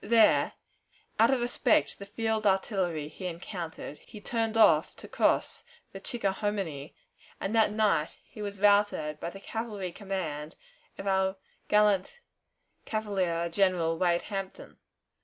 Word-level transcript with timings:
There, 0.03 0.53
out 1.19 1.29
of 1.29 1.41
respect 1.41 1.91
to 1.91 1.99
the 1.99 2.05
field 2.07 2.47
artillery 2.47 3.07
he 3.07 3.27
encountered, 3.27 3.99
he 3.99 4.19
turned 4.19 4.57
off 4.57 4.95
to 4.95 5.07
cross 5.07 5.63
the 5.91 6.01
Chickahominy, 6.01 6.95
and 7.39 7.53
that 7.53 7.71
night 7.71 8.17
he 8.23 8.41
was 8.41 8.59
routed 8.59 9.19
by 9.19 9.29
the 9.29 9.39
cavalry 9.39 9.91
command 9.91 10.55
of 10.97 11.05
our 11.05 11.35
gallant 11.67 12.19
cavalier 12.83 13.47
General 13.47 13.95
Wade 13.95 14.23
Hampton. 14.23 14.77